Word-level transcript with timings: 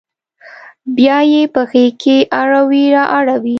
بیا 0.95 1.17
یې 1.31 1.41
په 1.53 1.61
غیږ 1.69 1.93
کې 2.01 2.17
اړوي 2.41 2.85
را 2.95 3.03
اوړي 3.17 3.49